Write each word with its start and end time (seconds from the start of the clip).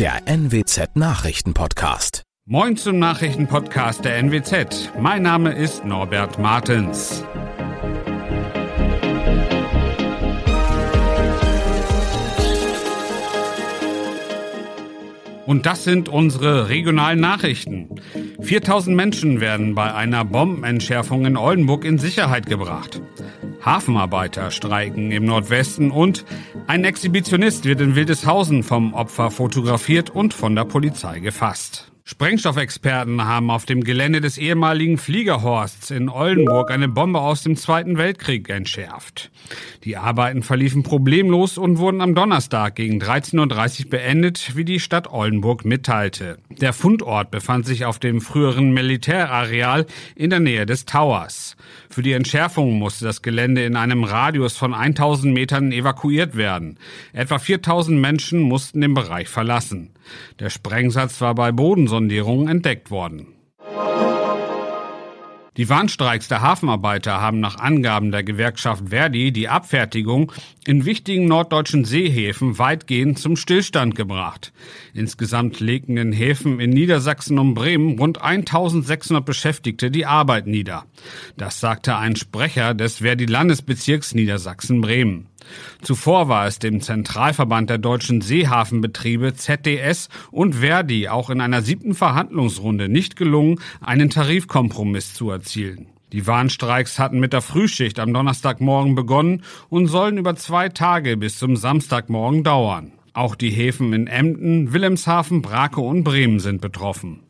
der 0.00 0.22
NWZ 0.24 0.96
Nachrichtenpodcast. 0.96 2.22
Moin 2.46 2.78
zum 2.78 2.98
Nachrichtenpodcast 2.98 4.02
der 4.02 4.16
NWZ. 4.16 4.92
Mein 4.98 5.20
Name 5.20 5.52
ist 5.52 5.84
Norbert 5.84 6.38
Martens. 6.38 7.22
Und 15.44 15.66
das 15.66 15.84
sind 15.84 16.08
unsere 16.08 16.70
regionalen 16.70 17.20
Nachrichten. 17.20 18.00
4000 18.40 18.96
Menschen 18.96 19.42
werden 19.42 19.74
bei 19.74 19.92
einer 19.92 20.24
Bombenentschärfung 20.24 21.26
in 21.26 21.36
Oldenburg 21.36 21.84
in 21.84 21.98
Sicherheit 21.98 22.46
gebracht. 22.46 23.02
Hafenarbeiter 23.64 24.50
streiken 24.50 25.10
im 25.10 25.24
Nordwesten 25.24 25.90
und 25.90 26.24
ein 26.66 26.84
Exhibitionist 26.84 27.64
wird 27.64 27.80
in 27.80 27.94
Wildeshausen 27.94 28.62
vom 28.62 28.94
Opfer 28.94 29.30
fotografiert 29.30 30.10
und 30.10 30.34
von 30.34 30.54
der 30.54 30.64
Polizei 30.64 31.20
gefasst. 31.20 31.89
Sprengstoffexperten 32.10 33.24
haben 33.24 33.52
auf 33.52 33.66
dem 33.66 33.84
Gelände 33.84 34.20
des 34.20 34.36
ehemaligen 34.36 34.98
Fliegerhorsts 34.98 35.92
in 35.92 36.08
Oldenburg 36.08 36.72
eine 36.72 36.88
Bombe 36.88 37.20
aus 37.20 37.44
dem 37.44 37.54
Zweiten 37.54 37.98
Weltkrieg 37.98 38.48
entschärft. 38.48 39.30
Die 39.84 39.96
Arbeiten 39.96 40.42
verliefen 40.42 40.82
problemlos 40.82 41.56
und 41.56 41.78
wurden 41.78 42.00
am 42.00 42.16
Donnerstag 42.16 42.74
gegen 42.74 43.00
13.30 43.00 43.84
Uhr 43.84 43.90
beendet, 43.90 44.56
wie 44.56 44.64
die 44.64 44.80
Stadt 44.80 45.08
Oldenburg 45.12 45.64
mitteilte. 45.64 46.38
Der 46.50 46.72
Fundort 46.72 47.30
befand 47.30 47.64
sich 47.64 47.84
auf 47.84 48.00
dem 48.00 48.20
früheren 48.20 48.72
Militärareal 48.72 49.86
in 50.16 50.30
der 50.30 50.40
Nähe 50.40 50.66
des 50.66 50.86
Towers. 50.86 51.56
Für 51.90 52.02
die 52.02 52.12
Entschärfung 52.12 52.76
musste 52.76 53.04
das 53.04 53.22
Gelände 53.22 53.64
in 53.64 53.76
einem 53.76 54.02
Radius 54.02 54.56
von 54.56 54.74
1000 54.74 55.32
Metern 55.32 55.70
evakuiert 55.70 56.36
werden. 56.36 56.76
Etwa 57.12 57.38
4000 57.38 58.00
Menschen 58.00 58.40
mussten 58.40 58.80
den 58.80 58.94
Bereich 58.94 59.28
verlassen. 59.28 59.92
Der 60.38 60.50
Sprengsatz 60.50 61.20
war 61.20 61.34
bei 61.34 61.52
Bodensondierungen 61.52 62.48
entdeckt 62.48 62.90
worden. 62.90 63.34
Die 65.56 65.68
Warnstreiks 65.68 66.28
der 66.28 66.40
Hafenarbeiter 66.40 67.20
haben 67.20 67.40
nach 67.40 67.58
Angaben 67.58 68.12
der 68.12 68.22
Gewerkschaft 68.22 68.88
Verdi 68.88 69.32
die 69.32 69.48
Abfertigung 69.48 70.32
in 70.64 70.86
wichtigen 70.86 71.26
norddeutschen 71.26 71.84
Seehäfen 71.84 72.58
weitgehend 72.58 73.18
zum 73.18 73.36
Stillstand 73.36 73.96
gebracht. 73.96 74.52
Insgesamt 74.94 75.58
legten 75.58 75.96
in 75.96 76.12
Häfen 76.12 76.60
in 76.60 76.70
Niedersachsen 76.70 77.38
und 77.38 77.54
Bremen 77.54 77.98
rund 77.98 78.22
1600 78.22 79.22
Beschäftigte 79.24 79.90
die 79.90 80.06
Arbeit 80.06 80.46
nieder. 80.46 80.86
Das 81.36 81.58
sagte 81.58 81.96
ein 81.96 82.14
Sprecher 82.14 82.72
des 82.72 82.98
Verdi-Landesbezirks 82.98 84.14
Niedersachsen-Bremen. 84.14 85.29
Zuvor 85.82 86.28
war 86.28 86.46
es 86.46 86.58
dem 86.58 86.80
Zentralverband 86.80 87.70
der 87.70 87.78
deutschen 87.78 88.20
Seehafenbetriebe 88.20 89.34
ZDS 89.34 90.08
und 90.30 90.56
Verdi 90.56 91.08
auch 91.08 91.30
in 91.30 91.40
einer 91.40 91.62
siebten 91.62 91.94
Verhandlungsrunde 91.94 92.88
nicht 92.88 93.16
gelungen, 93.16 93.60
einen 93.80 94.10
Tarifkompromiss 94.10 95.14
zu 95.14 95.30
erzielen. 95.30 95.86
Die 96.12 96.26
Warnstreiks 96.26 96.98
hatten 96.98 97.20
mit 97.20 97.32
der 97.32 97.40
Frühschicht 97.40 98.00
am 98.00 98.12
Donnerstagmorgen 98.12 98.94
begonnen 98.94 99.42
und 99.68 99.86
sollen 99.86 100.18
über 100.18 100.34
zwei 100.34 100.68
Tage 100.68 101.16
bis 101.16 101.38
zum 101.38 101.56
Samstagmorgen 101.56 102.42
dauern. 102.42 102.92
Auch 103.12 103.34
die 103.34 103.50
Häfen 103.50 103.92
in 103.92 104.06
Emden, 104.06 104.72
Wilhelmshaven, 104.72 105.42
Brake 105.42 105.80
und 105.80 106.04
Bremen 106.04 106.40
sind 106.40 106.60
betroffen. 106.60 107.20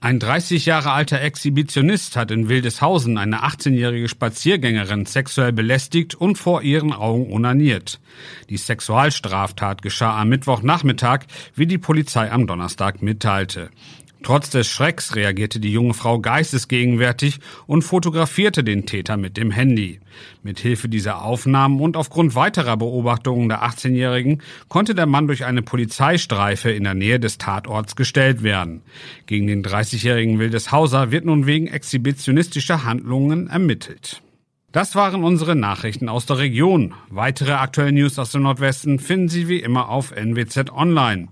Ein 0.00 0.20
30 0.20 0.64
Jahre 0.64 0.92
alter 0.92 1.20
Exhibitionist 1.20 2.14
hat 2.14 2.30
in 2.30 2.48
Wildeshausen 2.48 3.18
eine 3.18 3.42
18-jährige 3.42 4.08
Spaziergängerin 4.08 5.06
sexuell 5.06 5.52
belästigt 5.52 6.14
und 6.14 6.38
vor 6.38 6.62
ihren 6.62 6.92
Augen 6.92 7.32
onaniert. 7.32 7.98
Die 8.48 8.58
Sexualstraftat 8.58 9.82
geschah 9.82 10.20
am 10.20 10.28
Mittwochnachmittag, 10.28 11.22
wie 11.56 11.66
die 11.66 11.78
Polizei 11.78 12.30
am 12.30 12.46
Donnerstag 12.46 13.02
mitteilte. 13.02 13.70
Trotz 14.22 14.50
des 14.50 14.66
Schrecks 14.66 15.14
reagierte 15.14 15.60
die 15.60 15.72
junge 15.72 15.94
Frau 15.94 16.18
geistesgegenwärtig 16.18 17.38
und 17.66 17.82
fotografierte 17.82 18.64
den 18.64 18.84
Täter 18.84 19.16
mit 19.16 19.36
dem 19.36 19.50
Handy. 19.50 20.00
Mit 20.42 20.58
Hilfe 20.58 20.88
dieser 20.88 21.22
Aufnahmen 21.22 21.80
und 21.80 21.96
aufgrund 21.96 22.34
weiterer 22.34 22.76
Beobachtungen 22.76 23.48
der 23.48 23.62
18-Jährigen 23.62 24.42
konnte 24.68 24.94
der 24.94 25.06
Mann 25.06 25.28
durch 25.28 25.44
eine 25.44 25.62
Polizeistreife 25.62 26.70
in 26.70 26.84
der 26.84 26.94
Nähe 26.94 27.20
des 27.20 27.38
Tatorts 27.38 27.94
gestellt 27.94 28.42
werden. 28.42 28.82
Gegen 29.26 29.46
den 29.46 29.64
30-jährigen 29.64 30.38
Wildeshauser 30.38 31.12
wird 31.12 31.24
nun 31.24 31.46
wegen 31.46 31.68
exhibitionistischer 31.68 32.84
Handlungen 32.84 33.48
ermittelt. 33.48 34.20
Das 34.70 34.94
waren 34.94 35.24
unsere 35.24 35.56
Nachrichten 35.56 36.10
aus 36.10 36.26
der 36.26 36.38
Region. 36.38 36.92
Weitere 37.08 37.52
aktuelle 37.52 37.92
News 37.92 38.18
aus 38.18 38.32
dem 38.32 38.42
Nordwesten 38.42 38.98
finden 38.98 39.30
Sie 39.30 39.48
wie 39.48 39.60
immer 39.60 39.88
auf 39.88 40.10
NWZ 40.10 40.70
Online. 40.70 41.28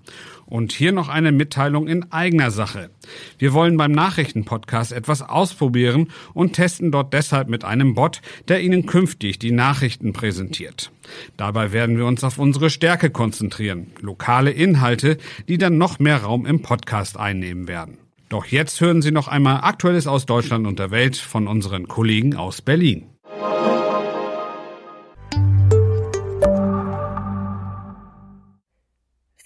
Und 0.47 0.73
hier 0.73 0.93
noch 0.93 1.09
eine 1.09 1.33
Mitteilung 1.33 1.89
in 1.89 2.11
eigener 2.13 2.51
Sache. 2.51 2.91
Wir 3.39 3.53
wollen 3.53 3.77
beim 3.77 3.93
Nachrichtenpodcast 3.93 4.93
etwas 4.93 5.23
ausprobieren 5.23 6.09
und 6.35 6.53
testen 6.53 6.93
dort 6.93 7.13
deshalb 7.13 7.49
mit 7.49 7.65
einem 7.65 7.95
Bot, 7.95 8.23
der 8.49 8.63
Ihnen 8.63 8.87
künftig 8.87 9.39
die 9.39 9.51
Nachrichten 9.51 10.13
präsentiert. 10.13 10.93
Dabei 11.37 11.73
werden 11.73 11.97
wir 11.97 12.07
uns 12.07 12.23
auf 12.25 12.39
unsere 12.39 12.71
Stärke 12.71 13.11
konzentrieren, 13.11 13.93
lokale 14.01 14.51
Inhalte, 14.51 15.19
die 15.49 15.59
dann 15.59 15.79
noch 15.79 15.99
mehr 15.99 16.23
Raum 16.23 16.47
im 16.47 16.63
Podcast 16.63 17.19
einnehmen 17.19 17.69
werden. 17.69 17.99
Doch 18.29 18.47
jetzt 18.47 18.81
hören 18.81 19.03
Sie 19.03 19.13
noch 19.13 19.29
einmal 19.29 19.61
Aktuelles 19.63 20.07
aus 20.07 20.27
Deutschland 20.27 20.67
und 20.67 20.79
der 20.79 20.91
Welt 20.91 21.17
von 21.17 21.47
unseren 21.47 21.87
Kollegen 21.87 22.35
aus 22.35 22.61
Berlin. 22.61 23.07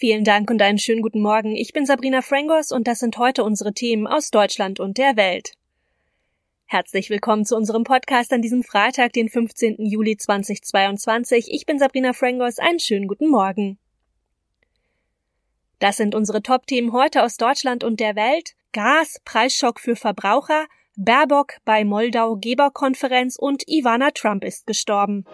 Vielen 0.00 0.24
Dank 0.24 0.50
und 0.50 0.62
einen 0.62 0.78
schönen 0.78 1.02
guten 1.02 1.20
Morgen. 1.20 1.54
Ich 1.54 1.74
bin 1.74 1.84
Sabrina 1.84 2.22
Frangos 2.22 2.72
und 2.72 2.88
das 2.88 3.00
sind 3.00 3.18
heute 3.18 3.44
unsere 3.44 3.74
Themen 3.74 4.06
aus 4.06 4.30
Deutschland 4.30 4.80
und 4.80 4.96
der 4.96 5.14
Welt. 5.16 5.52
Herzlich 6.64 7.10
willkommen 7.10 7.44
zu 7.44 7.54
unserem 7.54 7.84
Podcast 7.84 8.32
an 8.32 8.40
diesem 8.40 8.62
Freitag, 8.62 9.12
den 9.12 9.28
15. 9.28 9.76
Juli 9.78 10.16
2022. 10.16 11.48
Ich 11.50 11.66
bin 11.66 11.78
Sabrina 11.78 12.14
Frangos. 12.14 12.58
Einen 12.58 12.78
schönen 12.78 13.08
guten 13.08 13.28
Morgen. 13.28 13.78
Das 15.80 15.98
sind 15.98 16.14
unsere 16.14 16.42
Top-Themen 16.42 16.94
heute 16.94 17.22
aus 17.22 17.36
Deutschland 17.36 17.84
und 17.84 18.00
der 18.00 18.16
Welt. 18.16 18.54
Gas, 18.72 19.20
Preisschock 19.26 19.80
für 19.80 19.96
Verbraucher, 19.96 20.64
Baerbock 20.96 21.56
bei 21.66 21.84
Moldau 21.84 22.36
Geberkonferenz 22.36 23.36
und 23.38 23.64
Ivana 23.68 24.12
Trump 24.12 24.44
ist 24.44 24.66
gestorben. 24.66 25.26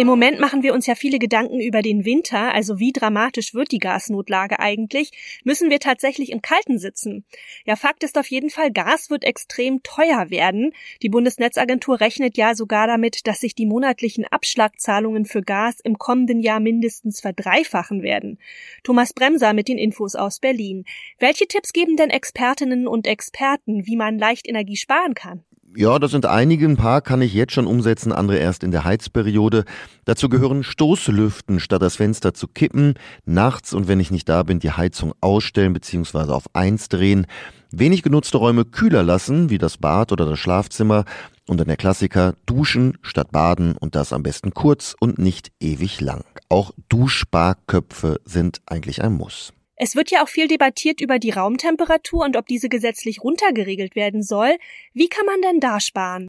Im 0.00 0.06
Moment 0.06 0.40
machen 0.40 0.62
wir 0.62 0.72
uns 0.72 0.86
ja 0.86 0.94
viele 0.94 1.18
Gedanken 1.18 1.60
über 1.60 1.82
den 1.82 2.06
Winter, 2.06 2.54
also 2.54 2.78
wie 2.78 2.90
dramatisch 2.90 3.52
wird 3.52 3.70
die 3.70 3.80
Gasnotlage 3.80 4.58
eigentlich? 4.58 5.10
Müssen 5.44 5.68
wir 5.68 5.78
tatsächlich 5.78 6.32
im 6.32 6.40
Kalten 6.40 6.78
sitzen? 6.78 7.26
Ja, 7.66 7.76
Fakt 7.76 8.02
ist 8.02 8.16
auf 8.16 8.26
jeden 8.28 8.48
Fall, 8.48 8.72
Gas 8.72 9.10
wird 9.10 9.24
extrem 9.24 9.82
teuer 9.82 10.30
werden. 10.30 10.72
Die 11.02 11.10
Bundesnetzagentur 11.10 12.00
rechnet 12.00 12.38
ja 12.38 12.54
sogar 12.54 12.86
damit, 12.86 13.26
dass 13.26 13.40
sich 13.40 13.54
die 13.54 13.66
monatlichen 13.66 14.24
Abschlagzahlungen 14.24 15.26
für 15.26 15.42
Gas 15.42 15.80
im 15.80 15.98
kommenden 15.98 16.40
Jahr 16.40 16.60
mindestens 16.60 17.20
verdreifachen 17.20 18.02
werden. 18.02 18.38
Thomas 18.82 19.12
Bremser 19.12 19.52
mit 19.52 19.68
den 19.68 19.76
Infos 19.76 20.14
aus 20.14 20.38
Berlin. 20.38 20.86
Welche 21.18 21.46
Tipps 21.46 21.74
geben 21.74 21.96
denn 21.98 22.08
Expertinnen 22.08 22.88
und 22.88 23.06
Experten, 23.06 23.86
wie 23.86 23.96
man 23.96 24.18
leicht 24.18 24.48
Energie 24.48 24.76
sparen 24.76 25.12
kann? 25.12 25.44
Ja, 25.76 26.00
das 26.00 26.10
sind 26.10 26.26
einige. 26.26 26.66
Ein 26.66 26.76
paar 26.76 27.00
kann 27.00 27.22
ich 27.22 27.32
jetzt 27.32 27.52
schon 27.52 27.68
umsetzen, 27.68 28.10
andere 28.10 28.38
erst 28.38 28.64
in 28.64 28.72
der 28.72 28.84
Heizperiode. 28.84 29.64
Dazu 30.04 30.28
gehören 30.28 30.64
Stoßlüften, 30.64 31.60
statt 31.60 31.80
das 31.80 31.96
Fenster 31.96 32.34
zu 32.34 32.48
kippen. 32.48 32.94
Nachts 33.24 33.72
und 33.72 33.86
wenn 33.86 34.00
ich 34.00 34.10
nicht 34.10 34.28
da 34.28 34.42
bin, 34.42 34.58
die 34.58 34.72
Heizung 34.72 35.14
ausstellen 35.20 35.72
bzw. 35.72 36.32
auf 36.32 36.46
eins 36.54 36.88
drehen. 36.88 37.26
Wenig 37.70 38.02
genutzte 38.02 38.38
Räume 38.38 38.64
kühler 38.64 39.04
lassen, 39.04 39.48
wie 39.48 39.58
das 39.58 39.78
Bad 39.78 40.10
oder 40.10 40.26
das 40.26 40.40
Schlafzimmer. 40.40 41.04
Und 41.46 41.60
dann 41.60 41.68
der 41.68 41.76
Klassiker, 41.76 42.34
duschen 42.46 42.98
statt 43.02 43.30
baden 43.30 43.76
und 43.76 43.94
das 43.94 44.12
am 44.12 44.24
besten 44.24 44.52
kurz 44.52 44.96
und 44.98 45.18
nicht 45.20 45.52
ewig 45.60 46.00
lang. 46.00 46.24
Auch 46.48 46.72
Duschsparköpfe 46.88 48.20
sind 48.24 48.60
eigentlich 48.66 49.04
ein 49.04 49.12
Muss. 49.12 49.52
Es 49.82 49.96
wird 49.96 50.10
ja 50.10 50.22
auch 50.22 50.28
viel 50.28 50.46
debattiert 50.46 51.00
über 51.00 51.18
die 51.18 51.30
Raumtemperatur 51.30 52.26
und 52.26 52.36
ob 52.36 52.46
diese 52.46 52.68
gesetzlich 52.68 53.24
runtergeregelt 53.24 53.96
werden 53.96 54.22
soll. 54.22 54.58
Wie 54.92 55.08
kann 55.08 55.24
man 55.24 55.40
denn 55.40 55.58
da 55.58 55.80
sparen? 55.80 56.28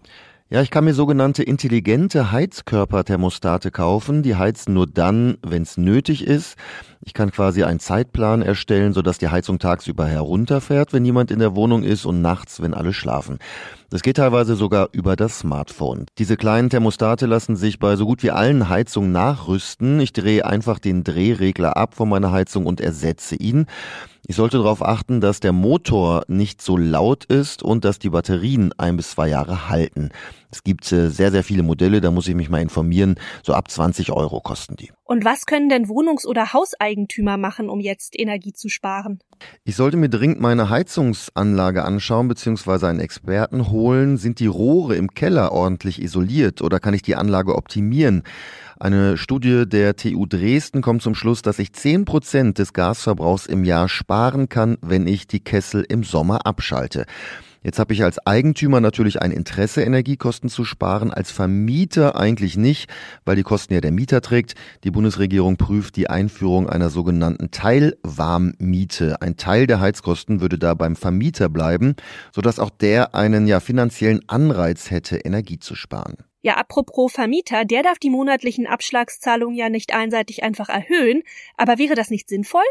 Ja, 0.54 0.62
ich 0.62 0.70
kann 0.70 0.84
mir 0.84 0.94
sogenannte 0.94 1.44
intelligente 1.44 2.34
Heizkörperthermostate 2.34 3.72
kaufen. 3.72 4.22
Die 4.22 4.36
heizen 4.36 4.74
nur 4.74 4.86
dann, 4.86 5.38
wenn 5.42 5.62
es 5.62 5.78
nötig 5.78 6.28
ist. 6.28 6.58
Ich 7.00 7.14
kann 7.14 7.32
quasi 7.32 7.64
einen 7.64 7.80
Zeitplan 7.80 8.42
erstellen, 8.42 8.92
sodass 8.92 9.18
die 9.18 9.30
Heizung 9.30 9.60
tagsüber 9.60 10.06
herunterfährt, 10.06 10.92
wenn 10.92 11.04
niemand 11.04 11.32
in 11.32 11.40
der 11.40 11.56
Wohnung 11.56 11.84
ist 11.84 12.04
und 12.04 12.22
nachts, 12.22 12.62
wenn 12.62 12.74
alle 12.74 12.92
schlafen. 12.92 13.40
Das 13.90 14.02
geht 14.02 14.18
teilweise 14.18 14.56
sogar 14.56 14.90
über 14.92 15.16
das 15.16 15.40
Smartphone. 15.40 16.06
Diese 16.18 16.36
kleinen 16.36 16.70
Thermostate 16.70 17.28
lassen 17.28 17.56
sich 17.56 17.80
bei 17.80 17.96
so 17.96 18.06
gut 18.06 18.22
wie 18.22 18.32
allen 18.32 18.68
Heizungen 18.68 19.14
nachrüsten. 19.14 20.02
Ich 20.02 20.12
drehe 20.12 20.46
einfach 20.46 20.80
den 20.80 21.06
Drehregler 21.06 21.78
ab 21.78 21.96
von 21.96 22.10
meiner 22.10 22.34
Heizung 22.34 22.66
und 22.66 22.82
ersetze 22.82 23.38
ihn. 23.38 23.68
Ich 24.32 24.38
sollte 24.38 24.60
darauf 24.60 24.82
achten, 24.82 25.20
dass 25.20 25.42
der 25.42 25.52
Motor 25.52 26.24
nicht 26.30 26.62
so 26.62 26.78
laut 26.78 27.26
ist 27.26 27.64
und 27.64 27.84
dass 27.84 28.00
die 28.00 28.12
Batterien 28.12 28.72
ein 28.78 28.96
bis 28.96 29.12
zwei 29.12 29.28
Jahre 29.28 29.68
halten. 29.68 30.12
Es 30.50 30.64
gibt 30.64 30.90
äh, 30.94 31.10
sehr, 31.10 31.32
sehr 31.32 31.44
viele 31.44 31.64
Modelle, 31.64 32.00
da 32.00 32.12
muss 32.12 32.30
ich 32.30 32.36
mich 32.36 32.50
mal 32.50 32.62
informieren. 32.62 33.16
So 33.44 33.54
ab 33.54 33.70
20 33.70 34.14
Euro 34.14 34.40
kosten 34.40 34.78
die. 34.78 34.90
Und 35.04 35.26
was 35.26 35.46
können 35.46 35.68
denn 35.68 35.90
Wohnungs- 35.90 36.26
oder 36.26 36.54
Hauseigentümer 36.54 37.36
machen, 37.36 37.70
um 37.70 37.82
jetzt 37.82 38.18
Energie 38.18 38.54
zu 38.54 38.70
sparen? 38.70 39.20
Ich 39.66 39.76
sollte 39.76 39.98
mir 39.98 40.08
dringend 40.08 40.40
meine 40.40 40.70
Heizungsanlage 40.70 41.84
anschauen 41.84 42.30
bzw. 42.30 42.86
einen 42.86 43.02
Experten 43.02 43.70
holen. 43.70 44.16
Sind 44.16 44.40
die 44.40 44.48
Rohre 44.48 44.96
im 44.96 45.10
Keller 45.10 45.52
ordentlich 45.52 46.02
isoliert 46.02 46.62
oder 46.62 46.80
kann 46.80 46.94
ich 46.94 47.02
die 47.02 47.18
Anlage 47.18 47.54
optimieren? 47.54 48.24
Eine 48.82 49.16
Studie 49.16 49.66
der 49.68 49.96
TU 49.96 50.26
Dresden 50.26 50.82
kommt 50.82 51.04
zum 51.04 51.14
Schluss, 51.14 51.44
dass 51.44 51.60
ich 51.60 51.72
10 51.72 52.04
Prozent 52.04 52.58
des 52.58 52.74
Gasverbrauchs 52.74 53.46
im 53.46 53.64
Jahr 53.64 53.88
sparen 53.88 54.50
kann, 54.50 54.80
wenn 54.82 55.06
ich 55.06 55.28
die 55.28 55.40
Kessel 55.40 55.86
im 55.88 56.04
Sommer 56.04 56.48
abschalte. 56.48 57.06
Jetzt 57.62 57.78
habe 57.78 57.94
ich 57.94 58.04
als 58.04 58.18
Eigentümer 58.26 58.82
natürlich 58.82 59.22
ein 59.22 59.30
Interesse, 59.30 59.84
Energiekosten 59.84 60.50
zu 60.50 60.66
sparen, 60.66 61.12
als 61.12 61.30
Vermieter 61.30 62.20
eigentlich 62.20 62.58
nicht, 62.58 62.90
weil 63.24 63.36
die 63.36 63.44
Kosten 63.44 63.76
ja 63.76 63.82
der 63.82 63.92
Mieter 63.92 64.20
trägt. 64.20 64.56
Die 64.84 64.90
Bundesregierung 64.90 65.58
prüft 65.58 65.96
die 65.96 66.10
Einführung 66.10 66.68
einer 66.68 66.90
sogenannten 66.90 67.52
Teilwarmmiete. 67.52 69.22
Ein 69.22 69.38
Teil 69.38 69.68
der 69.68 69.80
Heizkosten 69.80 70.42
würde 70.42 70.58
da 70.58 70.74
beim 70.74 70.96
Vermieter 70.96 71.50
bleiben, 71.50 71.94
sodass 72.34 72.58
auch 72.58 72.72
der 72.72 73.14
einen 73.14 73.46
ja 73.46 73.60
finanziellen 73.60 74.22
Anreiz 74.28 74.90
hätte, 74.90 75.18
Energie 75.18 75.60
zu 75.60 75.76
sparen. 75.76 76.16
Ja, 76.42 76.56
apropos 76.58 77.12
Vermieter, 77.12 77.66
der 77.66 77.84
darf 77.84 78.00
die 78.00 78.10
monatlichen 78.10 78.66
Abschlagszahlungen 78.66 79.56
ja 79.56 79.70
nicht 79.70 79.94
einseitig 79.94 80.44
einfach 80.44 80.70
erhöhen, 80.70 81.24
aber 81.56 81.78
wäre 81.78 81.94
das 81.94 82.10
nicht 82.10 82.30
sinnvoll? 82.30 82.64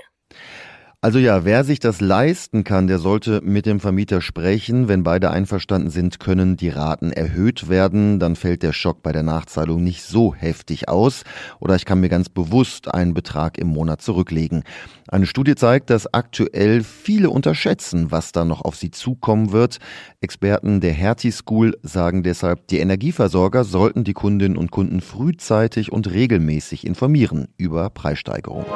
Also 1.03 1.19
ja, 1.19 1.47
wer 1.47 1.65
sich 1.65 1.81
das 1.81 2.03
leisten 2.03 2.63
kann, 2.63 2.87
der 2.87 2.99
sollte 2.99 3.41
mit 3.43 3.65
dem 3.65 3.81
Vermieter 3.81 4.21
sprechen. 4.21 4.87
Wenn 4.87 5.03
beide 5.03 5.31
einverstanden 5.31 5.89
sind, 5.89 6.21
können 6.21 6.59
die 6.59 6.69
Raten 6.69 7.11
erhöht 7.11 7.71
werden. 7.71 8.19
Dann 8.19 8.37
fällt 8.37 8.63
der 8.63 8.75
Schock 8.75 9.03
bei 9.03 9.11
der 9.11 9.23
Nachzahlung 9.23 9.83
nicht 9.83 10.03
so 10.03 10.35
heftig 10.35 10.91
aus. 10.91 11.23
Oder 11.59 11.75
ich 11.77 11.87
kann 11.87 12.01
mir 12.01 12.11
ganz 12.11 12.29
bewusst 12.29 12.93
einen 12.93 13.15
Betrag 13.15 13.57
im 13.57 13.69
Monat 13.69 14.03
zurücklegen. 14.03 14.63
Eine 15.09 15.25
Studie 15.25 15.55
zeigt, 15.55 15.89
dass 15.89 16.13
aktuell 16.13 16.85
viele 16.85 17.31
unterschätzen, 17.31 18.11
was 18.11 18.33
da 18.33 18.45
noch 18.45 18.61
auf 18.61 18.77
sie 18.77 18.91
zukommen 18.91 19.53
wird. 19.53 19.79
Experten 20.21 20.83
der 20.83 20.93
Hertie 20.93 21.33
School 21.33 21.79
sagen 21.83 22.23
deshalb, 22.23 22.67
die 22.67 22.79
Energieversorger 22.79 23.65
sollten 23.65 24.05
die 24.05 24.13
Kundinnen 24.13 24.59
und 24.59 24.71
Kunden 24.71 25.01
frühzeitig 25.01 25.93
und 25.93 26.11
regelmäßig 26.11 26.87
informieren 26.87 27.49
über 27.57 27.89
Preissteigerungen. 27.89 28.67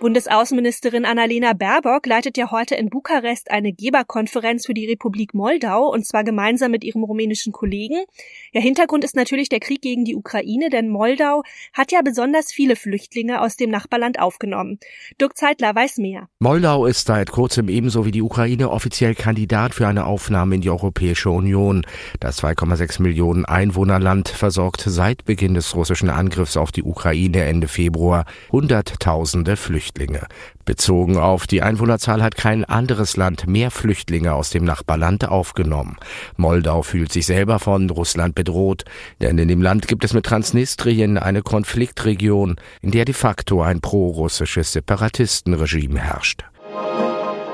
Bundesaußenministerin 0.00 1.04
Annalena 1.04 1.54
Baerbock 1.54 2.06
leitet 2.06 2.36
ja 2.36 2.52
heute 2.52 2.76
in 2.76 2.88
Bukarest 2.88 3.50
eine 3.50 3.72
Geberkonferenz 3.72 4.64
für 4.64 4.74
die 4.74 4.86
Republik 4.86 5.34
Moldau 5.34 5.92
und 5.92 6.06
zwar 6.06 6.22
gemeinsam 6.22 6.70
mit 6.70 6.84
ihrem 6.84 7.02
rumänischen 7.02 7.52
Kollegen. 7.52 8.04
Ja, 8.52 8.60
Hintergrund 8.60 9.02
ist 9.02 9.16
natürlich 9.16 9.48
der 9.48 9.58
Krieg 9.58 9.82
gegen 9.82 10.04
die 10.04 10.14
Ukraine, 10.14 10.70
denn 10.70 10.88
Moldau 10.88 11.42
hat 11.72 11.90
ja 11.90 12.02
besonders 12.02 12.52
viele 12.52 12.76
Flüchtlinge 12.76 13.40
aus 13.40 13.56
dem 13.56 13.70
Nachbarland 13.70 14.20
aufgenommen. 14.20 14.78
Dirk 15.20 15.36
Zeitler 15.36 15.74
weiß 15.74 15.98
mehr. 15.98 16.28
Moldau 16.38 16.86
ist 16.86 17.08
seit 17.08 17.32
kurzem 17.32 17.68
ebenso 17.68 18.06
wie 18.06 18.12
die 18.12 18.22
Ukraine 18.22 18.70
offiziell 18.70 19.16
Kandidat 19.16 19.74
für 19.74 19.88
eine 19.88 20.06
Aufnahme 20.06 20.54
in 20.54 20.60
die 20.60 20.70
Europäische 20.70 21.30
Union. 21.30 21.84
Das 22.20 22.40
2,6 22.40 23.02
Millionen 23.02 23.46
Einwohnerland 23.46 24.28
versorgt 24.28 24.84
seit 24.86 25.24
Beginn 25.24 25.54
des 25.54 25.74
russischen 25.74 26.08
Angriffs 26.08 26.56
auf 26.56 26.70
die 26.70 26.84
Ukraine 26.84 27.42
Ende 27.42 27.66
Februar 27.66 28.26
Hunderttausende 28.52 29.56
Flüchtlinge. 29.56 29.87
Flüchtlinge. 29.88 30.26
Bezogen 30.64 31.16
auf 31.16 31.46
die 31.46 31.62
Einwohnerzahl 31.62 32.22
hat 32.22 32.36
kein 32.36 32.64
anderes 32.64 33.16
Land 33.16 33.46
mehr 33.46 33.70
Flüchtlinge 33.70 34.34
aus 34.34 34.50
dem 34.50 34.64
Nachbarland 34.64 35.26
aufgenommen. 35.26 35.96
Moldau 36.36 36.82
fühlt 36.82 37.10
sich 37.10 37.26
selber 37.26 37.58
von 37.58 37.88
Russland 37.88 38.34
bedroht, 38.34 38.84
denn 39.20 39.38
in 39.38 39.48
dem 39.48 39.62
Land 39.62 39.88
gibt 39.88 40.04
es 40.04 40.12
mit 40.12 40.26
Transnistrien 40.26 41.16
eine 41.16 41.42
Konfliktregion, 41.42 42.56
in 42.82 42.90
der 42.90 43.06
de 43.06 43.14
facto 43.14 43.62
ein 43.62 43.80
prorussisches 43.80 44.72
Separatistenregime 44.72 46.00
herrscht. 46.00 46.44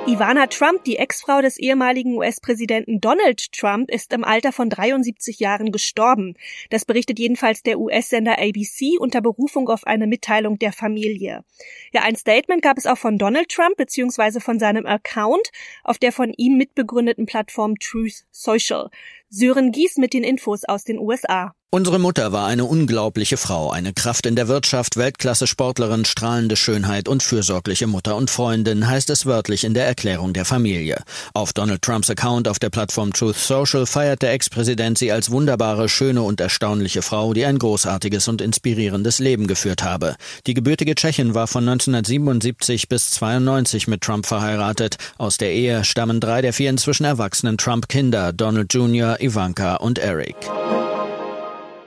Ivana 0.07 0.49
Trump, 0.49 0.85
die 0.85 0.99
Ex-Frau 0.99 1.41
des 1.41 1.59
ehemaligen 1.59 2.15
US-Präsidenten 2.19 3.01
Donald 3.01 3.51
Trump, 3.53 3.91
ist 3.91 4.13
im 4.13 4.23
Alter 4.23 4.53
von 4.53 4.69
73 4.69 5.39
Jahren 5.41 5.73
gestorben. 5.73 6.35
Das 6.69 6.85
berichtet 6.85 7.19
jedenfalls 7.19 7.63
der 7.63 7.79
US-Sender 7.79 8.39
ABC 8.39 8.99
unter 8.99 9.23
Berufung 9.23 9.71
auf 9.71 9.87
eine 9.87 10.07
Mitteilung 10.07 10.59
der 10.59 10.75
Familie. 10.75 11.43
Ja, 11.91 12.03
ein 12.03 12.17
Statement 12.17 12.61
gab 12.61 12.77
es 12.77 12.85
auch 12.85 12.99
von 12.99 13.17
Donald 13.17 13.49
Trump 13.49 13.79
bzw. 13.79 14.41
von 14.41 14.59
seinem 14.59 14.85
Account 14.85 15.51
auf 15.85 15.97
der 15.97 16.13
von 16.13 16.35
ihm 16.37 16.59
mitbegründeten 16.59 17.25
Plattform 17.25 17.79
Truth 17.79 18.25
Social. 18.31 18.91
Sören 19.37 19.73
Gies 19.73 19.97
mit 19.97 20.13
den 20.13 20.23
Infos 20.23 20.63
aus 20.63 20.85
den 20.85 21.01
USA. 21.01 21.55
Unsere 21.75 21.99
Mutter 21.99 22.31
war 22.31 22.47
eine 22.47 22.67
unglaubliche 22.67 23.37
Frau, 23.37 23.73
eine 23.73 23.93
Kraft 23.93 24.27
in 24.27 24.37
der 24.37 24.47
Wirtschaft, 24.47 24.97
Weltklasse-Sportlerin, 24.97 26.05
strahlende 26.05 26.55
Schönheit 26.55 27.09
und 27.09 27.25
fürsorgliche 27.25 27.89
Mutter 27.89 28.15
und 28.15 28.31
Freundin, 28.31 28.87
heißt 28.87 29.11
es 29.11 29.27
wörtlich 29.27 29.65
in 29.65 29.75
der 29.75 29.85
Erklärung 29.85 30.35
der 30.35 30.45
Familie. 30.45 31.03
Auf 31.33 31.53
Donald 31.53 31.83
Trumps 31.83 32.09
Account 32.11 32.47
auf 32.47 32.61
der 32.61 32.71
Plattform 32.71 33.13
Truth 33.13 33.35
Social 33.35 33.87
feiert 33.87 34.23
der 34.23 34.31
Ex-Präsident 34.35 34.99
sie 34.99 35.11
als 35.11 35.33
wunderbare, 35.33 35.89
schöne 35.89 36.23
und 36.23 36.41
erstaunliche 36.41 37.03
Frau, 37.03 37.35
die 37.35 37.45
ein 37.45 37.59
großartiges 37.59 38.29
und 38.29 38.41
inspirierendes 38.41 39.19
Leben 39.19 39.49
geführt 39.49 39.83
habe. 39.83 40.15
Die 40.47 40.55
gebürtige 40.55 40.95
Tschechin 40.95 41.35
war 41.35 41.49
von 41.49 41.69
1977 41.69 42.89
bis 42.89 43.11
92 43.11 43.89
mit 43.89 44.03
Trump 44.03 44.27
verheiratet. 44.27 44.99
Aus 45.19 45.39
der 45.39 45.51
Ehe 45.51 45.83
stammen 45.83 46.21
drei 46.21 46.41
der 46.41 46.53
vier 46.53 46.71
inzwischen 46.71 47.05
erwachsenen 47.05 47.59
Trump-Kinder, 47.59 48.33
Donald 48.33 48.73
Jr., 48.73 49.19
Ivanka 49.25 49.77
und 49.77 49.99
Eric. 49.99 50.37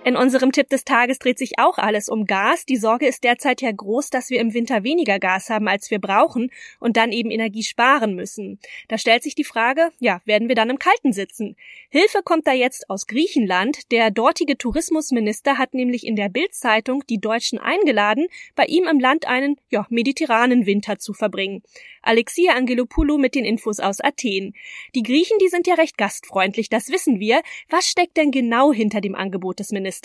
In 0.08 0.16
unserem 0.16 0.54
Tipp 0.54 0.70
des 0.70 0.86
Tages 0.86 1.20
dreht 1.20 1.38
sich 1.38 1.60
auch 1.60 1.78
alles 1.78 2.08
um 2.08 2.24
Gas. 2.24 2.66
Die 2.66 2.78
Sorge 2.78 3.06
ist 3.06 3.26
derzeit 3.26 3.62
ja 3.62 3.74
groß, 3.74 4.10
dass 4.10 4.30
wir 4.30 4.40
im 4.40 4.54
Winter 4.54 4.86
weniger 4.86 5.20
Gas 5.20 5.50
haben, 5.50 5.68
als 5.68 5.92
wir 5.92 6.00
brauchen 6.00 6.50
und 6.80 6.96
dann 6.96 7.12
eben 7.12 7.30
Energie 7.30 7.64
sparen 7.64 8.16
müssen. 8.16 8.58
Da 8.88 8.98
stellt 8.98 9.22
sich 9.22 9.36
die 9.36 9.44
Frage, 9.44 9.90
ja, 10.00 10.22
werden 10.24 10.48
wir 10.48 10.56
dann 10.56 10.70
im 10.70 10.80
Kalten 10.80 11.12
sitzen? 11.12 11.58
Hilfe 11.90 12.22
kommt 12.24 12.48
da 12.48 12.54
jetzt 12.54 12.90
aus 12.90 13.06
Griechenland. 13.08 13.92
Der 13.92 14.10
dortige 14.10 14.58
Tourismusminister 14.58 15.58
hat 15.58 15.74
nämlich 15.74 16.08
in 16.08 16.16
der 16.16 16.30
Bildzeitung 16.30 17.04
die 17.10 17.20
Deutschen 17.20 17.60
eingeladen, 17.60 18.28
bei 18.56 18.64
ihm 18.64 18.88
im 18.88 19.02
Land 19.02 19.28
einen, 19.28 19.58
ja, 19.72 19.86
mediterranen 19.90 20.66
Winter 20.66 21.00
zu 21.00 21.12
verbringen. 21.12 21.64
Alexia 22.02 22.54
Angelopoulou 22.54 23.18
mit 23.18 23.36
den 23.36 23.44
Infos 23.44 23.82
aus 23.82 24.00
Athen. 24.00 24.54
Die 24.96 25.04
Griechen, 25.04 25.38
die 25.42 25.50
sind 25.50 25.68
ja 25.68 25.74
recht 25.74 25.98
gastfreundlich, 25.98 26.70
das 26.70 26.88
wissen 26.94 27.20
wir. 27.20 27.42
Was 27.68 27.88
steckt 27.88 28.16
denn 28.16 28.32
genau 28.32 28.72
hinter 28.72 29.02
dem 29.02 29.14
Angebot 29.14 29.60
des 29.60 29.72
Ministers? 29.74 29.97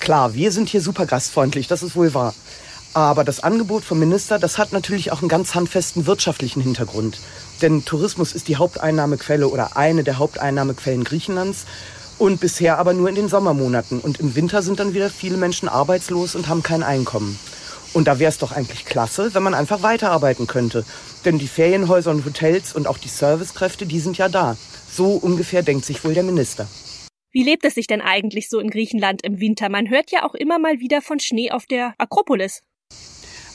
Klar, 0.00 0.34
wir 0.34 0.52
sind 0.52 0.68
hier 0.68 0.80
super 0.80 1.06
gastfreundlich, 1.06 1.68
das 1.68 1.82
ist 1.82 1.96
wohl 1.96 2.14
wahr. 2.14 2.34
Aber 2.94 3.24
das 3.24 3.42
Angebot 3.42 3.84
vom 3.84 3.98
Minister, 3.98 4.38
das 4.38 4.58
hat 4.58 4.72
natürlich 4.72 5.12
auch 5.12 5.20
einen 5.20 5.30
ganz 5.30 5.54
handfesten 5.54 6.06
wirtschaftlichen 6.06 6.60
Hintergrund. 6.60 7.18
Denn 7.62 7.84
Tourismus 7.84 8.32
ist 8.32 8.48
die 8.48 8.56
Haupteinnahmequelle 8.56 9.48
oder 9.48 9.76
eine 9.76 10.04
der 10.04 10.18
Haupteinnahmequellen 10.18 11.04
Griechenlands. 11.04 11.64
Und 12.18 12.38
bisher 12.40 12.78
aber 12.78 12.92
nur 12.92 13.08
in 13.08 13.14
den 13.14 13.28
Sommermonaten. 13.28 13.98
Und 13.98 14.20
im 14.20 14.34
Winter 14.36 14.62
sind 14.62 14.78
dann 14.78 14.94
wieder 14.94 15.08
viele 15.08 15.38
Menschen 15.38 15.68
arbeitslos 15.68 16.34
und 16.34 16.48
haben 16.48 16.62
kein 16.62 16.82
Einkommen. 16.82 17.38
Und 17.94 18.06
da 18.08 18.18
wäre 18.18 18.30
es 18.30 18.38
doch 18.38 18.52
eigentlich 18.52 18.84
klasse, 18.84 19.34
wenn 19.34 19.42
man 19.42 19.54
einfach 19.54 19.82
weiterarbeiten 19.82 20.46
könnte. 20.46 20.84
Denn 21.24 21.38
die 21.38 21.48
Ferienhäuser 21.48 22.10
und 22.10 22.24
Hotels 22.24 22.74
und 22.74 22.86
auch 22.86 22.98
die 22.98 23.08
Servicekräfte, 23.08 23.86
die 23.86 24.00
sind 24.00 24.18
ja 24.18 24.28
da. 24.28 24.56
So 24.90 25.12
ungefähr 25.12 25.62
denkt 25.62 25.84
sich 25.84 26.04
wohl 26.04 26.14
der 26.14 26.22
Minister. 26.22 26.68
Wie 27.32 27.42
lebt 27.42 27.64
es 27.64 27.76
sich 27.76 27.86
denn 27.86 28.02
eigentlich 28.02 28.50
so 28.50 28.60
in 28.60 28.68
Griechenland 28.68 29.24
im 29.24 29.40
Winter? 29.40 29.70
Man 29.70 29.88
hört 29.88 30.10
ja 30.10 30.24
auch 30.24 30.34
immer 30.34 30.58
mal 30.58 30.80
wieder 30.80 31.00
von 31.00 31.18
Schnee 31.18 31.50
auf 31.50 31.64
der 31.64 31.94
Akropolis. 31.96 32.60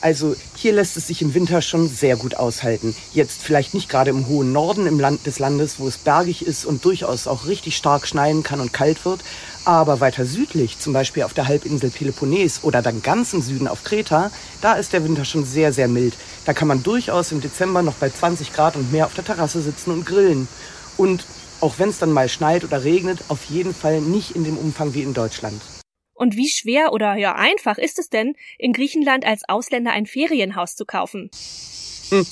Also 0.00 0.34
hier 0.56 0.72
lässt 0.72 0.96
es 0.96 1.06
sich 1.06 1.22
im 1.22 1.32
Winter 1.32 1.62
schon 1.62 1.88
sehr 1.88 2.16
gut 2.16 2.34
aushalten. 2.34 2.94
Jetzt 3.14 3.40
vielleicht 3.40 3.74
nicht 3.74 3.88
gerade 3.88 4.10
im 4.10 4.26
hohen 4.26 4.52
Norden 4.52 4.88
im 4.88 4.98
Land 4.98 5.26
des 5.26 5.38
Landes, 5.38 5.78
wo 5.78 5.86
es 5.86 5.96
bergig 5.96 6.44
ist 6.44 6.64
und 6.64 6.84
durchaus 6.84 7.28
auch 7.28 7.46
richtig 7.46 7.76
stark 7.76 8.08
schneien 8.08 8.42
kann 8.42 8.60
und 8.60 8.72
kalt 8.72 9.04
wird. 9.04 9.20
Aber 9.64 10.00
weiter 10.00 10.24
südlich, 10.24 10.80
zum 10.80 10.92
Beispiel 10.92 11.22
auf 11.22 11.34
der 11.34 11.46
Halbinsel 11.46 11.90
Peloponnes 11.90 12.64
oder 12.64 12.82
dann 12.82 13.02
ganz 13.02 13.32
im 13.32 13.42
Süden 13.42 13.68
auf 13.68 13.84
Kreta, 13.84 14.32
da 14.60 14.74
ist 14.74 14.92
der 14.92 15.04
Winter 15.04 15.24
schon 15.24 15.44
sehr, 15.44 15.72
sehr 15.72 15.86
mild. 15.86 16.14
Da 16.46 16.52
kann 16.52 16.66
man 16.66 16.82
durchaus 16.82 17.30
im 17.30 17.40
Dezember 17.40 17.82
noch 17.82 17.94
bei 17.94 18.10
20 18.10 18.52
Grad 18.52 18.74
und 18.74 18.90
mehr 18.90 19.06
auf 19.06 19.14
der 19.14 19.24
Terrasse 19.24 19.62
sitzen 19.62 19.92
und 19.92 20.04
grillen. 20.04 20.48
Und 20.96 21.24
auch 21.60 21.78
wenn 21.78 21.88
es 21.88 21.98
dann 21.98 22.12
mal 22.12 22.28
schneit 22.28 22.64
oder 22.64 22.84
regnet, 22.84 23.18
auf 23.28 23.44
jeden 23.46 23.74
Fall 23.74 24.00
nicht 24.00 24.36
in 24.36 24.44
dem 24.44 24.56
Umfang 24.56 24.94
wie 24.94 25.02
in 25.02 25.14
Deutschland. 25.14 25.60
Und 26.14 26.36
wie 26.36 26.48
schwer 26.48 26.92
oder 26.92 27.14
ja 27.16 27.36
einfach 27.36 27.78
ist 27.78 27.98
es 27.98 28.08
denn, 28.08 28.34
in 28.58 28.72
Griechenland 28.72 29.24
als 29.24 29.42
Ausländer 29.48 29.92
ein 29.92 30.06
Ferienhaus 30.06 30.74
zu 30.74 30.84
kaufen? 30.84 31.30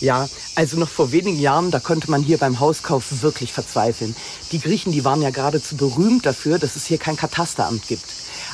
Ja, 0.00 0.28
also 0.56 0.78
noch 0.78 0.88
vor 0.88 1.12
wenigen 1.12 1.38
Jahren, 1.38 1.70
da 1.70 1.78
konnte 1.78 2.10
man 2.10 2.22
hier 2.22 2.38
beim 2.38 2.60
Hauskauf 2.60 3.22
wirklich 3.22 3.52
verzweifeln. 3.52 4.14
Die 4.50 4.60
Griechen, 4.60 4.92
die 4.92 5.04
waren 5.04 5.22
ja 5.22 5.30
geradezu 5.30 5.76
berühmt 5.76 6.26
dafür, 6.26 6.58
dass 6.58 6.76
es 6.76 6.86
hier 6.86 6.98
kein 6.98 7.16
Katasteramt 7.16 7.86
gibt. 7.86 8.04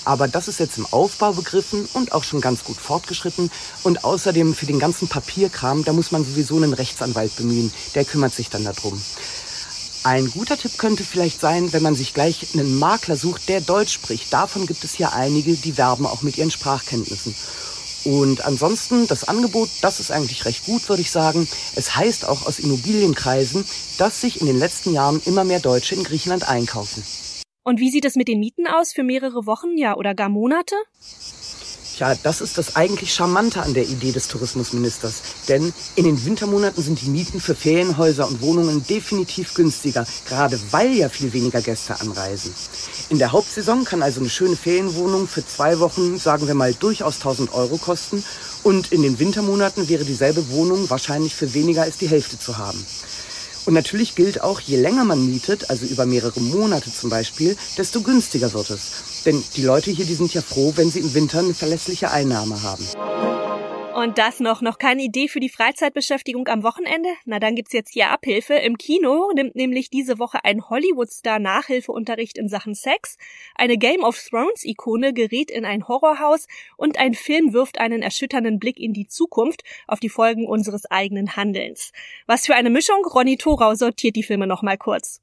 Aber 0.04 0.28
das 0.28 0.46
ist 0.46 0.60
jetzt 0.60 0.78
im 0.78 0.86
Aufbau 0.86 1.32
begriffen 1.32 1.88
und 1.94 2.12
auch 2.12 2.24
schon 2.24 2.40
ganz 2.40 2.64
gut 2.64 2.76
fortgeschritten. 2.76 3.50
Und 3.82 4.04
außerdem 4.04 4.54
für 4.54 4.66
den 4.66 4.78
ganzen 4.78 5.08
Papierkram, 5.08 5.84
da 5.84 5.92
muss 5.92 6.12
man 6.12 6.24
sowieso 6.24 6.56
einen 6.56 6.74
Rechtsanwalt 6.74 7.34
bemühen. 7.36 7.72
Der 7.94 8.04
kümmert 8.04 8.32
sich 8.32 8.48
dann 8.48 8.64
darum. 8.64 9.02
Ein 10.08 10.30
guter 10.30 10.56
Tipp 10.56 10.78
könnte 10.78 11.04
vielleicht 11.04 11.38
sein, 11.38 11.70
wenn 11.74 11.82
man 11.82 11.94
sich 11.94 12.14
gleich 12.14 12.54
einen 12.54 12.78
Makler 12.78 13.14
sucht, 13.14 13.50
der 13.50 13.60
Deutsch 13.60 13.92
spricht. 13.92 14.32
Davon 14.32 14.66
gibt 14.66 14.82
es 14.82 14.96
ja 14.96 15.10
einige, 15.10 15.52
die 15.52 15.76
werben 15.76 16.06
auch 16.06 16.22
mit 16.22 16.38
ihren 16.38 16.50
Sprachkenntnissen. 16.50 17.34
Und 18.06 18.42
ansonsten, 18.42 19.06
das 19.06 19.24
Angebot, 19.24 19.68
das 19.82 20.00
ist 20.00 20.10
eigentlich 20.10 20.46
recht 20.46 20.64
gut, 20.64 20.88
würde 20.88 21.02
ich 21.02 21.10
sagen. 21.10 21.46
Es 21.76 21.94
heißt 21.94 22.26
auch 22.26 22.46
aus 22.46 22.58
Immobilienkreisen, 22.58 23.66
dass 23.98 24.22
sich 24.22 24.40
in 24.40 24.46
den 24.46 24.58
letzten 24.58 24.94
Jahren 24.94 25.20
immer 25.26 25.44
mehr 25.44 25.60
Deutsche 25.60 25.94
in 25.94 26.04
Griechenland 26.04 26.48
einkaufen. 26.48 27.02
Und 27.62 27.78
wie 27.78 27.90
sieht 27.90 28.06
es 28.06 28.16
mit 28.16 28.28
den 28.28 28.40
Mieten 28.40 28.66
aus 28.66 28.94
für 28.94 29.02
mehrere 29.02 29.44
Wochen, 29.44 29.76
ja, 29.76 29.94
oder 29.94 30.14
gar 30.14 30.30
Monate? 30.30 30.74
Ja, 31.98 32.14
das 32.14 32.40
ist 32.40 32.58
das 32.58 32.76
eigentlich 32.76 33.12
Charmante 33.12 33.60
an 33.60 33.74
der 33.74 33.84
Idee 33.84 34.12
des 34.12 34.28
Tourismusministers. 34.28 35.14
Denn 35.48 35.72
in 35.96 36.04
den 36.04 36.24
Wintermonaten 36.24 36.80
sind 36.80 37.00
die 37.02 37.08
Mieten 37.08 37.40
für 37.40 37.56
Ferienhäuser 37.56 38.28
und 38.28 38.40
Wohnungen 38.40 38.86
definitiv 38.86 39.54
günstiger, 39.54 40.06
gerade 40.28 40.60
weil 40.70 40.92
ja 40.92 41.08
viel 41.08 41.32
weniger 41.32 41.60
Gäste 41.60 42.00
anreisen. 42.00 42.54
In 43.08 43.18
der 43.18 43.32
Hauptsaison 43.32 43.84
kann 43.84 44.02
also 44.02 44.20
eine 44.20 44.30
schöne 44.30 44.54
Ferienwohnung 44.54 45.26
für 45.26 45.44
zwei 45.44 45.80
Wochen, 45.80 46.18
sagen 46.18 46.46
wir 46.46 46.54
mal, 46.54 46.72
durchaus 46.72 47.16
1000 47.16 47.52
Euro 47.52 47.78
kosten. 47.78 48.22
Und 48.62 48.92
in 48.92 49.02
den 49.02 49.18
Wintermonaten 49.18 49.88
wäre 49.88 50.04
dieselbe 50.04 50.50
Wohnung 50.50 50.88
wahrscheinlich 50.90 51.34
für 51.34 51.52
weniger 51.54 51.82
als 51.82 51.98
die 51.98 52.08
Hälfte 52.08 52.38
zu 52.38 52.58
haben. 52.58 52.84
Und 53.68 53.74
natürlich 53.74 54.14
gilt 54.14 54.40
auch, 54.40 54.60
je 54.60 54.78
länger 54.78 55.04
man 55.04 55.26
mietet, 55.26 55.68
also 55.68 55.84
über 55.84 56.06
mehrere 56.06 56.40
Monate 56.40 56.90
zum 56.90 57.10
Beispiel, 57.10 57.54
desto 57.76 58.00
günstiger 58.00 58.54
wird 58.54 58.70
es. 58.70 58.92
Denn 59.26 59.44
die 59.56 59.62
Leute 59.62 59.90
hier, 59.90 60.06
die 60.06 60.14
sind 60.14 60.32
ja 60.32 60.40
froh, 60.40 60.72
wenn 60.76 60.90
sie 60.90 61.00
im 61.00 61.12
Winter 61.12 61.40
eine 61.40 61.52
verlässliche 61.52 62.10
Einnahme 62.10 62.62
haben. 62.62 62.86
Und 63.98 64.16
das 64.16 64.38
noch, 64.38 64.62
noch 64.62 64.78
keine 64.78 65.02
Idee 65.02 65.26
für 65.26 65.40
die 65.40 65.48
Freizeitbeschäftigung 65.48 66.46
am 66.46 66.62
Wochenende? 66.62 67.08
Na, 67.24 67.40
dann 67.40 67.56
gibt's 67.56 67.72
jetzt 67.72 67.92
hier 67.92 68.10
Abhilfe. 68.10 68.54
Im 68.54 68.78
Kino 68.78 69.32
nimmt 69.34 69.56
nämlich 69.56 69.90
diese 69.90 70.20
Woche 70.20 70.38
ein 70.44 70.70
Hollywood-Star 70.70 71.40
Nachhilfeunterricht 71.40 72.38
in 72.38 72.48
Sachen 72.48 72.76
Sex. 72.76 73.16
Eine 73.56 73.76
Game 73.76 74.04
of 74.04 74.16
Thrones-Ikone 74.16 75.12
gerät 75.12 75.50
in 75.50 75.64
ein 75.64 75.88
Horrorhaus 75.88 76.46
und 76.76 76.96
ein 76.96 77.14
Film 77.14 77.52
wirft 77.52 77.80
einen 77.80 78.02
erschütternden 78.02 78.60
Blick 78.60 78.78
in 78.78 78.92
die 78.92 79.08
Zukunft 79.08 79.64
auf 79.88 79.98
die 79.98 80.10
Folgen 80.10 80.46
unseres 80.46 80.88
eigenen 80.88 81.34
Handelns. 81.34 81.90
Was 82.28 82.46
für 82.46 82.54
eine 82.54 82.70
Mischung? 82.70 83.04
Ronny 83.04 83.36
Thorau 83.36 83.74
sortiert 83.74 84.14
die 84.14 84.22
Filme 84.22 84.46
nochmal 84.46 84.78
kurz. 84.78 85.20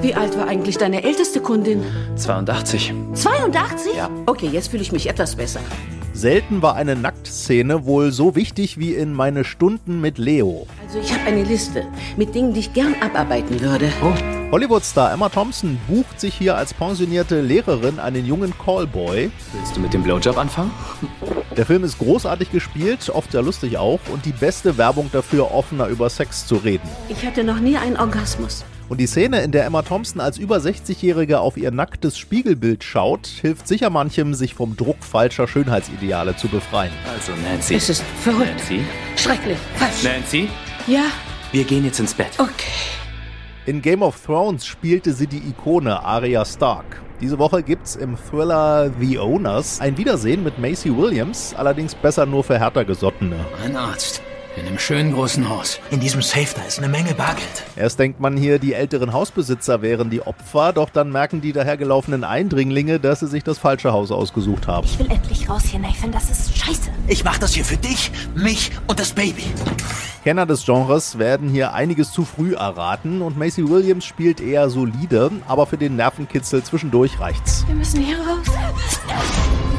Wie 0.00 0.14
alt 0.14 0.38
war 0.38 0.48
eigentlich 0.48 0.78
deine 0.78 1.04
älteste 1.04 1.42
Kundin? 1.42 1.84
82. 2.16 2.94
82? 3.12 3.94
Ja. 3.94 4.10
Okay, 4.24 4.48
jetzt 4.50 4.68
fühle 4.68 4.82
ich 4.82 4.92
mich 4.92 5.06
etwas 5.06 5.36
besser. 5.36 5.60
Selten 6.16 6.62
war 6.62 6.76
eine 6.76 6.96
Nacktszene 6.96 7.84
wohl 7.84 8.10
so 8.10 8.34
wichtig 8.34 8.78
wie 8.78 8.94
in 8.94 9.12
meine 9.12 9.44
Stunden 9.44 10.00
mit 10.00 10.16
Leo. 10.16 10.66
Also 10.82 10.98
ich 10.98 11.12
habe 11.12 11.24
eine 11.24 11.42
Liste 11.42 11.84
mit 12.16 12.34
Dingen, 12.34 12.54
die 12.54 12.60
ich 12.60 12.72
gern 12.72 12.94
abarbeiten 13.02 13.60
würde. 13.60 13.92
Oh. 14.02 14.14
Hollywood-Star 14.50 15.12
Emma 15.12 15.28
Thompson 15.28 15.78
bucht 15.86 16.18
sich 16.18 16.32
hier 16.32 16.56
als 16.56 16.72
pensionierte 16.72 17.42
Lehrerin 17.42 17.98
einen 17.98 18.24
jungen 18.24 18.54
Callboy. 18.56 19.30
Willst 19.52 19.76
du 19.76 19.80
mit 19.80 19.92
dem 19.92 20.04
Blowjob 20.04 20.38
anfangen? 20.38 20.70
Der 21.54 21.66
Film 21.66 21.84
ist 21.84 21.98
großartig 21.98 22.50
gespielt, 22.50 23.10
oft 23.10 23.32
sehr 23.32 23.42
lustig 23.42 23.76
auch 23.76 24.00
und 24.10 24.24
die 24.24 24.32
beste 24.32 24.78
Werbung 24.78 25.10
dafür, 25.12 25.52
offener 25.52 25.88
über 25.88 26.08
Sex 26.08 26.46
zu 26.46 26.56
reden. 26.56 26.88
Ich 27.10 27.26
hatte 27.26 27.44
noch 27.44 27.60
nie 27.60 27.76
einen 27.76 27.98
Orgasmus. 27.98 28.64
Und 28.88 28.98
die 28.98 29.08
Szene, 29.08 29.42
in 29.42 29.50
der 29.50 29.64
Emma 29.64 29.82
Thompson 29.82 30.20
als 30.20 30.38
über 30.38 30.58
60-Jährige 30.58 31.40
auf 31.40 31.56
ihr 31.56 31.72
nacktes 31.72 32.16
Spiegelbild 32.18 32.84
schaut, 32.84 33.26
hilft 33.26 33.66
sicher 33.66 33.90
manchem, 33.90 34.32
sich 34.32 34.54
vom 34.54 34.76
Druck 34.76 35.02
falscher 35.02 35.48
Schönheitsideale 35.48 36.36
zu 36.36 36.46
befreien. 36.46 36.92
Also, 37.12 37.32
Nancy. 37.42 37.74
Es 37.74 37.88
ist 37.88 38.04
verrückt. 38.22 38.50
Nancy? 38.50 38.84
Schrecklich. 39.16 39.58
Falsch. 39.74 40.04
Nancy? 40.04 40.48
Ja? 40.86 41.06
Wir 41.50 41.64
gehen 41.64 41.84
jetzt 41.84 41.98
ins 41.98 42.14
Bett. 42.14 42.30
Okay. 42.38 42.52
In 43.66 43.82
Game 43.82 44.02
of 44.02 44.24
Thrones 44.24 44.64
spielte 44.64 45.12
sie 45.12 45.26
die 45.26 45.38
Ikone 45.48 46.04
Arya 46.04 46.44
Stark. 46.44 47.02
Diese 47.20 47.40
Woche 47.40 47.64
gibt's 47.64 47.96
im 47.96 48.16
Thriller 48.16 48.92
The 49.00 49.18
Owners 49.18 49.80
ein 49.80 49.98
Wiedersehen 49.98 50.44
mit 50.44 50.58
Macy 50.58 50.96
Williams, 50.96 51.54
allerdings 51.56 51.94
besser 51.96 52.26
nur 52.26 52.44
für 52.44 52.58
härter 52.60 52.84
Gesottene. 52.84 53.44
Ein 53.64 53.74
Arzt. 53.74 54.22
In 54.56 54.66
einem 54.66 54.78
schönen 54.78 55.12
großen 55.12 55.50
Haus. 55.50 55.78
In 55.90 56.00
diesem 56.00 56.22
Safe, 56.22 56.48
da 56.56 56.62
ist 56.62 56.78
eine 56.78 56.88
Menge 56.88 57.12
Bargeld. 57.12 57.62
Erst 57.76 57.98
denkt 57.98 58.20
man 58.20 58.38
hier, 58.38 58.58
die 58.58 58.72
älteren 58.72 59.12
Hausbesitzer 59.12 59.82
wären 59.82 60.08
die 60.08 60.22
Opfer, 60.22 60.72
doch 60.72 60.88
dann 60.88 61.12
merken 61.12 61.42
die 61.42 61.52
dahergelaufenen 61.52 62.24
Eindringlinge, 62.24 62.98
dass 62.98 63.20
sie 63.20 63.26
sich 63.26 63.44
das 63.44 63.58
falsche 63.58 63.92
Haus 63.92 64.10
ausgesucht 64.10 64.66
haben. 64.66 64.86
Ich 64.86 64.98
will 64.98 65.10
endlich 65.10 65.50
raus 65.50 65.64
hier, 65.64 65.78
Nathan. 65.78 66.10
Das 66.10 66.30
ist 66.30 66.56
scheiße. 66.56 66.90
Ich 67.06 67.22
mach 67.22 67.36
das 67.36 67.52
hier 67.52 67.66
für 67.66 67.76
dich, 67.76 68.10
mich 68.34 68.70
und 68.86 68.98
das 68.98 69.12
Baby. 69.12 69.44
Kenner 70.24 70.46
des 70.46 70.64
Genres 70.64 71.18
werden 71.18 71.50
hier 71.50 71.74
einiges 71.74 72.10
zu 72.10 72.24
früh 72.24 72.54
erraten 72.54 73.20
und 73.20 73.36
Macy 73.36 73.68
Williams 73.68 74.06
spielt 74.06 74.40
eher 74.40 74.70
solide, 74.70 75.32
aber 75.46 75.66
für 75.66 75.76
den 75.76 75.96
Nervenkitzel 75.96 76.62
zwischendurch 76.62 77.20
reicht's. 77.20 77.66
Wir 77.66 77.74
müssen 77.74 78.00
hier 78.00 78.16
raus. 78.16 78.46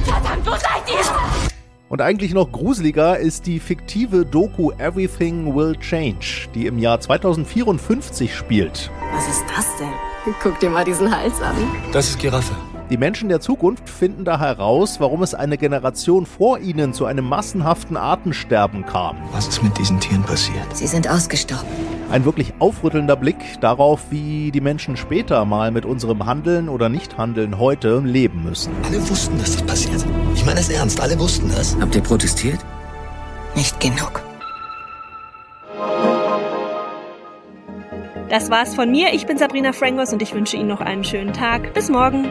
Verdammt, 0.06 0.46
wo 0.46 0.52
seid 0.52 0.88
ihr? 0.88 1.47
Und 1.90 2.02
eigentlich 2.02 2.34
noch 2.34 2.52
gruseliger 2.52 3.18
ist 3.18 3.46
die 3.46 3.60
fiktive 3.60 4.26
Doku 4.26 4.72
Everything 4.78 5.56
Will 5.56 5.76
Change, 5.78 6.50
die 6.54 6.66
im 6.66 6.80
Jahr 6.80 7.00
2054 7.00 8.36
spielt. 8.36 8.92
Was 9.14 9.28
ist 9.30 9.46
das 9.56 9.78
denn? 9.78 10.34
Guck 10.44 10.60
dir 10.60 10.70
mal 10.70 10.84
diesen 10.84 11.16
Hals 11.16 11.42
an. 11.42 11.56
Das 11.94 12.10
ist 12.10 12.20
Giraffe. 12.20 12.54
Die 12.90 12.98
Menschen 12.98 13.28
der 13.28 13.42
Zukunft 13.42 13.90
finden 13.90 14.24
da 14.24 14.40
heraus, 14.40 15.02
warum 15.02 15.22
es 15.22 15.34
eine 15.34 15.58
Generation 15.58 16.26
vor 16.26 16.60
ihnen 16.60 16.94
zu 16.94 17.06
einem 17.06 17.26
massenhaften 17.26 17.98
Artensterben 17.98 18.86
kam. 18.86 19.18
Was 19.34 19.50
ist 19.50 19.62
mit 19.62 19.78
diesen 19.78 20.00
Tieren 20.00 20.24
passiert? 20.24 20.66
Sie 20.74 20.88
sind 20.88 21.10
ausgestorben. 21.10 21.68
Ein 22.10 22.24
wirklich 22.24 22.54
aufrüttelnder 22.60 23.18
Blick 23.18 23.60
darauf, 23.60 24.10
wie 24.10 24.52
die 24.52 24.62
Menschen 24.62 24.96
später 24.96 25.44
mal 25.44 25.72
mit 25.72 25.86
unserem 25.86 26.26
Handeln 26.26 26.70
oder 26.70 26.88
Nichthandeln 26.88 27.60
heute 27.60 28.00
leben 28.00 28.46
müssen. 28.46 28.72
Alle 28.84 29.02
wussten, 29.10 29.38
dass 29.38 29.58
das 29.58 29.64
passiert. 29.64 30.06
Ich 30.34 30.46
meine 30.46 30.62
es 30.62 30.70
ernst, 30.70 31.02
alle 31.02 31.20
wussten 31.20 31.50
das. 31.50 31.76
Habt 31.82 31.94
ihr 31.94 32.04
protestiert? 32.04 32.60
Nicht 33.54 33.82
genug. 33.82 34.24
Das 38.30 38.50
war's 38.50 38.76
von 38.76 38.92
mir. 38.92 39.14
Ich 39.14 39.26
bin 39.26 39.38
Sabrina 39.38 39.74
Frangos 39.74 40.14
und 40.14 40.22
ich 40.22 40.34
wünsche 40.34 40.56
Ihnen 40.56 40.68
noch 40.68 40.82
einen 40.82 41.04
schönen 41.04 41.34
Tag. 41.34 41.74
Bis 41.74 41.90
morgen. 41.90 42.30